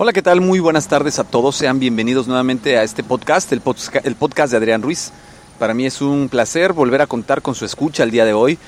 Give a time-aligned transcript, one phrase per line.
[0.00, 0.40] Hola, ¿qué tal?
[0.40, 1.56] Muy buenas tardes a todos.
[1.56, 5.10] Sean bienvenidos nuevamente a este podcast, el, podca el podcast de Adrián Ruiz.
[5.58, 8.60] Para mí es un placer volver a contar con su escucha el día de hoy.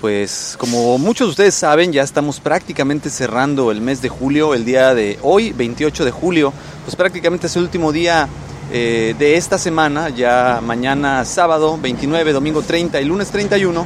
[0.00, 4.64] Pues como muchos de ustedes saben, ya estamos prácticamente cerrando el mes de julio, el
[4.64, 6.54] día de hoy, 28 de julio,
[6.86, 8.26] pues prácticamente es el último día
[8.72, 13.84] eh, de esta semana, ya mañana sábado 29, domingo 30 y lunes 31,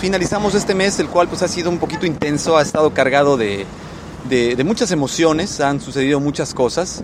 [0.00, 3.66] finalizamos este mes, el cual pues ha sido un poquito intenso, ha estado cargado de,
[4.28, 7.02] de, muchas emociones, han sucedido muchas cosas,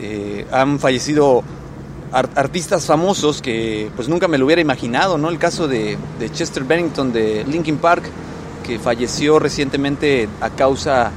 [0.00, 1.42] eh, han fallecido
[2.12, 5.28] art artistas famosos que pues nunca me lo hubiera imaginado, ¿no?
[5.28, 8.04] El caso de, de, Chester Bennington de Linkin Park,
[8.64, 11.10] que falleció recientemente a causa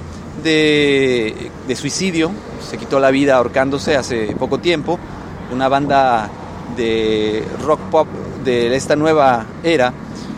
[0.43, 2.31] de, de suicidio,
[2.67, 4.97] se quitó la vida ahorcándose hace poco tiempo,
[5.51, 6.29] una banda
[6.75, 8.07] de rock pop
[8.43, 9.93] de esta nueva era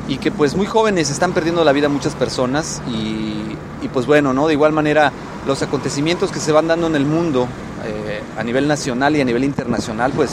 [0.08, 4.34] y que pues muy jóvenes están perdiendo la vida muchas personas y, y pues bueno,
[4.34, 4.48] ¿no?
[4.48, 5.12] De igual manera
[5.46, 7.48] los acontecimientos que se van dando en el mundo
[7.86, 10.32] eh, a nivel nacional y a nivel internacional pues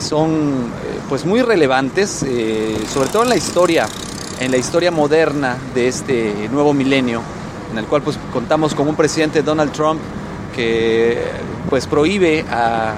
[0.00, 3.86] son eh, pues muy relevantes, eh, sobre todo en la historia,
[4.40, 7.22] en la historia moderna de este nuevo milenio,
[7.72, 10.00] en el cual pues contamos con un presidente Donald Trump
[10.54, 11.22] que
[11.68, 12.94] pues prohíbe a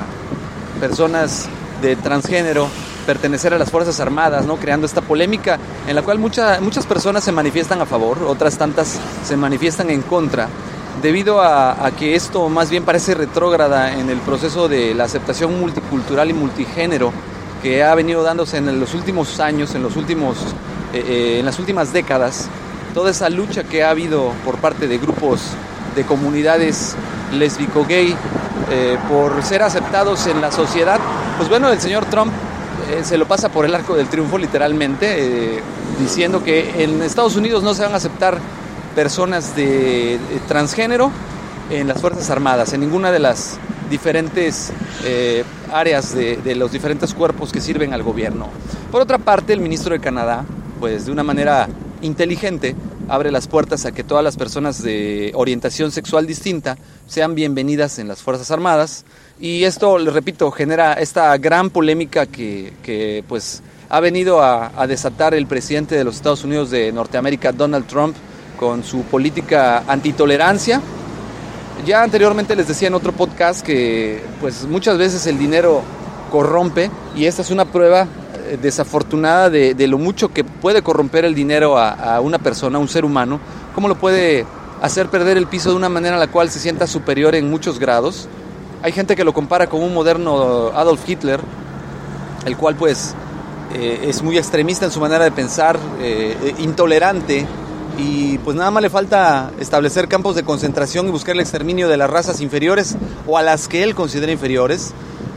[0.80, 1.48] personas
[1.82, 2.68] de transgénero
[3.10, 4.54] pertenecer a las Fuerzas Armadas, ¿no?
[4.54, 5.58] creando esta polémica
[5.88, 10.02] en la cual mucha, muchas personas se manifiestan a favor, otras tantas se manifiestan en
[10.02, 10.46] contra,
[11.02, 15.58] debido a, a que esto más bien parece retrógrada en el proceso de la aceptación
[15.58, 17.12] multicultural y multigénero
[17.64, 20.36] que ha venido dándose en los últimos años, en, los últimos,
[20.92, 22.48] eh, eh, en las últimas décadas,
[22.94, 25.40] toda esa lucha que ha habido por parte de grupos
[25.96, 26.94] de comunidades
[27.32, 28.14] lésbico-gay
[28.70, 31.00] eh, por ser aceptados en la sociedad,
[31.38, 32.32] pues bueno, el señor Trump
[32.90, 35.60] eh, se lo pasa por el arco del triunfo literalmente, eh,
[36.00, 38.38] diciendo que en Estados Unidos no se van a aceptar
[38.94, 40.18] personas de,
[40.48, 41.12] transgénero
[41.70, 43.58] en las Fuerzas Armadas, en ninguna de las
[43.88, 44.72] diferentes
[45.04, 48.48] eh, áreas de, de, los diferentes cuerpos que sirven al gobierno.
[48.90, 50.44] Por otra parte, el ministro de Canadá,
[50.80, 51.68] pues de una manera
[52.02, 52.74] inteligente,
[53.10, 56.78] abre las puertas a que todas las personas de orientación sexual distinta
[57.08, 59.04] sean bienvenidas en las Fuerzas Armadas.
[59.40, 65.34] Y esto, les repito, genera esta gran polémica que, pues, ha venido a, a, desatar
[65.34, 68.14] el presidente de los Estados Unidos de Norteamérica, Donald Trump,
[68.56, 70.80] con su política antitolerancia.
[71.84, 75.82] Ya anteriormente les decía en otro podcast que pues, muchas veces el dinero
[76.30, 78.06] corrompe y esta es una prueba
[78.56, 83.04] desafortunada de, lo mucho que puede corromper el dinero a, una persona, a un ser
[83.04, 83.40] humano,
[83.74, 84.46] cómo lo puede
[84.82, 87.78] hacer perder el piso de una manera en la cual se sienta superior en muchos
[87.78, 88.28] grados.
[88.82, 91.40] Hay gente que lo compara con un moderno Adolf Hitler,
[92.46, 93.14] el cual pues
[93.74, 97.46] eh, es muy extremista en su manera de pensar, eh, intolerante,
[97.98, 101.96] y pues nada más le falta establecer campos de concentración y buscar el exterminio de
[101.96, 102.96] las razas inferiores
[103.26, 104.92] o a las que él considera inferiores.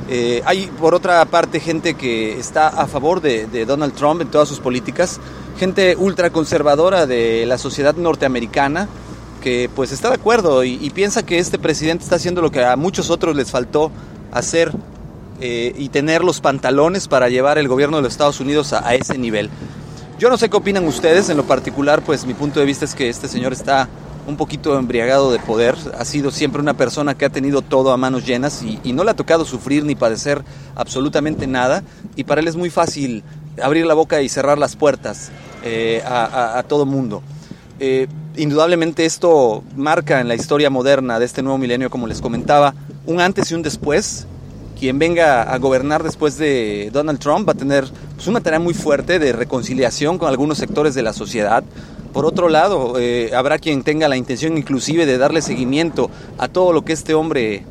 [0.09, 4.49] Eh, hay por otra parte gente que está a favor de, Donald Trump en todas
[4.49, 5.19] sus políticas,
[5.57, 8.89] gente ultraconservadora de la sociedad norteamericana
[9.41, 12.63] que pues está de acuerdo y, y, piensa que este presidente está haciendo lo que
[12.63, 13.91] a muchos otros les faltó
[14.31, 14.71] hacer
[15.41, 18.95] eh, y tener los pantalones para llevar el gobierno de los Estados Unidos a, a
[18.95, 19.49] ese nivel.
[20.17, 22.95] Yo no sé qué opinan ustedes, en lo particular pues mi punto de vista es
[22.95, 23.89] que este señor está
[24.27, 27.97] un poquito embriagado de poder, ha sido siempre una persona que ha tenido todo a
[27.97, 30.43] manos llenas y, no le ha tocado sufrir ni padecer
[30.75, 31.83] absolutamente nada
[32.15, 33.23] y para él es muy fácil
[33.61, 35.31] abrir la boca y cerrar las puertas
[35.63, 37.23] eh, a, a, a, todo mundo.
[37.79, 38.07] Eh,
[38.37, 42.73] indudablemente esto marca en la historia moderna de este nuevo milenio, como les comentaba,
[43.05, 44.27] un antes y un después.
[44.79, 48.73] Quien venga a gobernar después de Donald Trump va a tener pues, una tarea muy
[48.73, 51.63] fuerte de reconciliación con algunos sectores de la sociedad,
[52.13, 56.71] por otro lado, eh, habrá quien tenga la intención inclusive de darle seguimiento a todo
[56.71, 57.65] lo que este hombre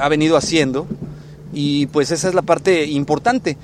[0.00, 0.86] ha venido haciendo
[1.52, 3.56] y pues esa es la parte importante.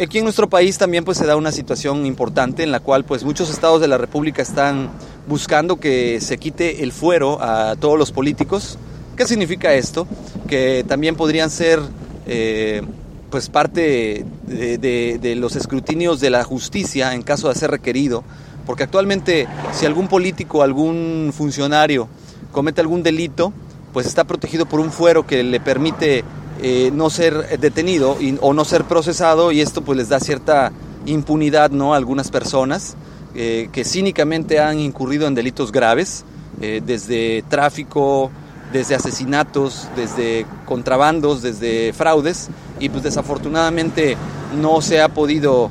[0.00, 3.22] Aquí en nuestro país también pues se da una situación importante en la cual pues
[3.22, 4.90] muchos estados de la República están
[5.28, 8.78] buscando que se quite el fuero a todos los políticos.
[9.16, 10.08] ¿Qué significa esto?
[10.48, 11.80] Que también podrían ser
[12.26, 12.82] eh,
[13.30, 18.24] pues parte de, de, de los escrutinios de la justicia en caso de ser requerido
[18.66, 22.08] porque actualmente si algún político, algún funcionario
[22.52, 23.52] comete algún delito,
[23.92, 26.24] pues está protegido por un fuero que le permite
[26.62, 30.72] eh, no ser detenido o no ser procesado y esto pues les da cierta
[31.06, 31.94] impunidad ¿no?
[31.94, 32.96] a algunas personas
[33.34, 36.24] eh, que cínicamente han incurrido en delitos graves,
[36.60, 38.30] eh, desde tráfico,
[38.72, 44.16] desde asesinatos, desde contrabandos, desde fraudes y pues desafortunadamente
[44.60, 45.70] no se ha podido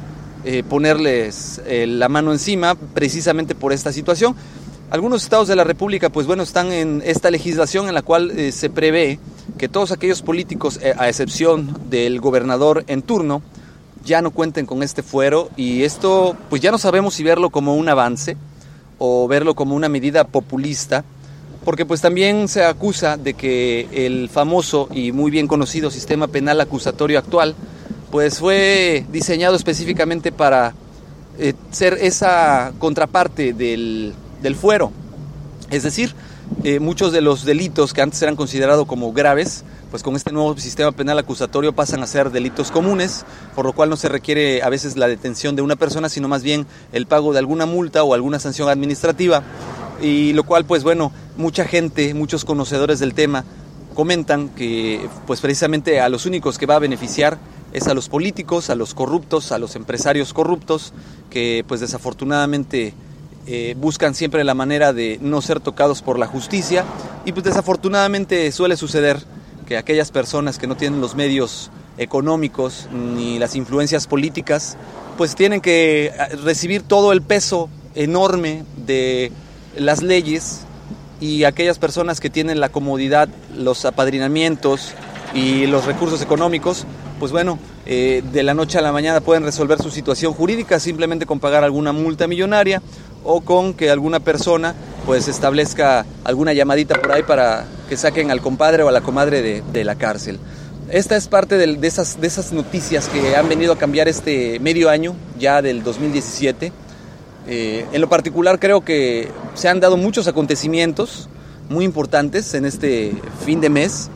[0.70, 4.36] ponerles la mano encima precisamente por esta situación.
[4.94, 8.52] Algunos estados de la República, pues bueno, están en esta legislación en la cual eh,
[8.52, 9.18] se prevé
[9.58, 13.42] que todos aquellos políticos, eh, a excepción del gobernador en turno,
[14.06, 17.76] ya no cuenten con este fuero y esto, pues ya no sabemos si verlo como
[17.76, 18.38] un avance
[19.00, 21.04] o verlo como una medida populista,
[21.66, 26.62] porque pues también se acusa de que el famoso y muy bien conocido sistema penal
[26.62, 27.56] acusatorio actual,
[28.14, 30.76] pues fue diseñado específicamente para
[31.40, 34.14] eh, ser esa contraparte del
[34.44, 34.92] del fuero.
[35.72, 36.14] Es decir,
[36.64, 40.56] eh, muchos de los delitos que antes eran considerados como graves, pues con este nuevo
[40.60, 43.26] sistema penal acusatorio pasan a ser delitos comunes,
[43.56, 46.44] por lo cual no se requiere a veces la detención de una persona, sino más
[46.44, 49.42] bien el pago de alguna multa o alguna sanción administrativa.
[50.04, 53.44] Y lo cual, pues bueno, mucha gente, muchos conocedores del tema
[53.96, 57.40] comentan que pues precisamente a los únicos que va a beneficiar
[57.74, 60.94] es a los políticos, a los corruptos, a los empresarios corruptos,
[61.30, 62.94] que pues desafortunadamente
[63.48, 66.86] eh, buscan siempre la manera de no ser tocados por la justicia.
[67.26, 69.20] Y pues desafortunadamente suele suceder
[69.68, 74.78] que aquellas personas que no tienen los medios económicos ni las influencias políticas
[75.18, 76.12] pues tienen que eh,
[76.44, 79.32] recibir todo el peso enorme de
[79.78, 80.62] las leyes
[81.22, 84.94] y aquellas personas que tienen la comodidad, los apadrinamientos
[85.34, 86.86] y los recursos económicos,
[87.24, 91.26] pues bueno, eh, de la noche a la mañana pueden resolver su situación jurídica simplemente
[91.26, 92.82] con pagar alguna multa millonaria
[93.24, 94.76] o con que alguna persona
[95.06, 99.62] pues establezca alguna llamadita por ahí para que saquen al compadre o a la comadre
[99.62, 100.38] de, la cárcel.
[100.90, 105.62] Esta es parte de, esas, noticias que han venido a cambiar este medio año ya
[105.62, 106.74] del 2017.
[107.48, 111.30] Eh, en lo particular creo que se han dado muchos acontecimientos
[111.70, 113.14] muy importantes en este
[113.46, 114.10] fin de mes.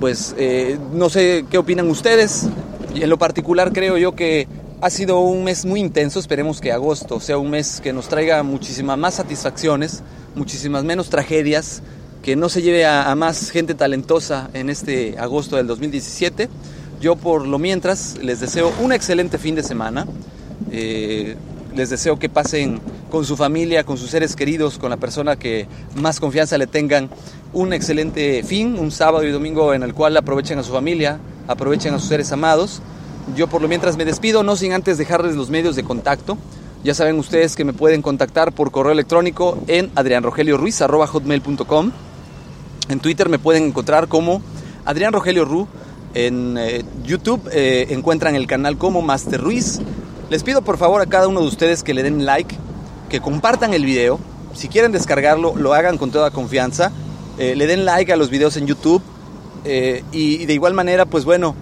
[0.00, 2.48] Pues eh, no sé qué opinan ustedes.
[2.94, 4.46] En lo particular creo yo que
[4.80, 8.42] ha sido un mes muy intenso, esperemos que agosto sea un mes que nos traiga
[8.42, 10.02] muchísimas más satisfacciones,
[10.34, 11.82] muchísimas menos tragedias,
[12.22, 16.48] que no se lleve a, más gente talentosa en este agosto del 2017.
[17.00, 20.06] Yo por lo mientras les deseo un excelente fin de semana,
[20.70, 21.36] eh,
[21.74, 22.80] les deseo que pasen
[23.10, 25.66] con su familia, con sus seres queridos, con la persona que
[25.96, 27.10] más confianza le tengan,
[27.52, 31.94] un excelente fin, un sábado y domingo en el cual aprovechen a su familia, aprovechen
[31.94, 32.82] a sus seres amados
[33.36, 36.36] yo por lo mientras me despido, no sin antes dejarles los medios de contacto.
[36.84, 41.92] Ya saben ustedes que me pueden contactar por correo electrónico en adrianrogelioruiz.com.
[42.90, 44.42] En Twitter me pueden encontrar como
[44.84, 45.66] Adrián Rogelio Ru.
[46.12, 49.80] En eh, YouTube eh, encuentran el canal como Master Ruiz.
[50.34, 52.56] Les pido por favor a cada uno de ustedes que le den like,
[53.08, 54.18] que compartan el video.
[54.52, 56.90] Si quieren descargarlo, lo hagan con toda confianza.
[57.38, 59.00] Eh, le den like a los videos en YouTube.
[59.64, 61.54] y de igual manera, pues bueno,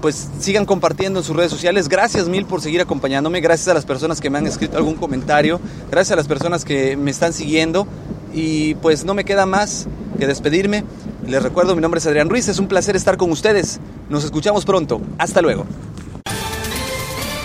[0.00, 1.90] pues sigan compartiendo en sus redes sociales.
[1.90, 3.42] Gracias mil por seguir acompañándome.
[3.42, 5.60] Gracias a las personas que me han escrito algún comentario.
[5.90, 7.86] Gracias a las personas que me están siguiendo.
[8.32, 9.86] Y pues no me queda más
[10.18, 10.82] que despedirme.
[11.26, 12.48] Les recuerdo, mi nombre es Adrián Ruiz.
[12.48, 13.80] Es un placer estar con ustedes.
[14.08, 14.98] Nos escuchamos pronto.
[15.18, 15.66] Hasta luego.